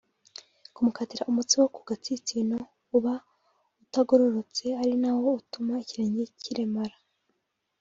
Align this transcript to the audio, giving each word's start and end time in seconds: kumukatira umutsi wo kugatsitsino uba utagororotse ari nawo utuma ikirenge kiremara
kumukatira 0.73 1.27
umutsi 1.31 1.53
wo 1.61 1.67
kugatsitsino 1.75 2.57
uba 2.97 3.13
utagororotse 3.83 4.65
ari 4.81 4.93
nawo 5.03 5.27
utuma 5.41 5.73
ikirenge 5.83 6.23
kiremara 6.43 6.97